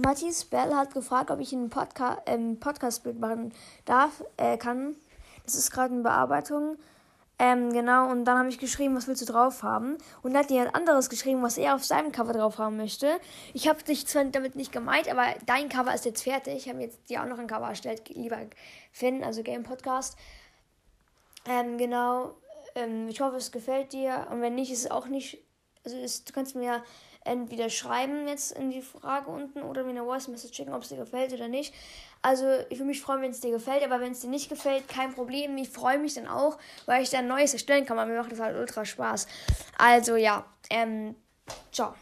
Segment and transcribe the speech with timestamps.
[0.00, 3.52] Matthias Bell hat gefragt, ob ich ein Podca ähm, Podcast-Bild machen
[3.84, 4.96] darf, äh, kann.
[5.44, 6.76] Das ist gerade in Bearbeitung.
[7.38, 9.96] Ähm, genau, und dann habe ich geschrieben, was willst du drauf haben?
[10.22, 13.18] Und dann hat jemand anderes geschrieben, was er auf seinem Cover drauf haben möchte.
[13.54, 16.54] Ich habe dich zwar damit nicht gemeint, aber dein Cover ist jetzt fertig.
[16.54, 18.38] Ich habe jetzt dir auch noch ein Cover erstellt, lieber
[18.92, 20.18] Finn, also Game Podcast.
[21.46, 22.34] Ähm, genau.
[22.74, 24.26] Ähm, ich hoffe, es gefällt dir.
[24.30, 25.38] Und wenn nicht, ist es auch nicht.
[25.84, 26.82] Also ist, du kannst mir
[27.24, 30.88] entweder schreiben jetzt in die Frage unten oder mir eine Voice Message schicken, ob es
[30.88, 31.74] dir gefällt oder nicht.
[32.22, 34.88] Also ich würde mich freuen, wenn es dir gefällt, aber wenn es dir nicht gefällt,
[34.88, 35.56] kein Problem.
[35.56, 38.40] Ich freue mich dann auch, weil ich dann Neues erstellen kann, weil mir macht das
[38.40, 39.26] halt ultra Spaß.
[39.78, 41.14] Also ja, ähm,
[41.72, 41.94] ciao.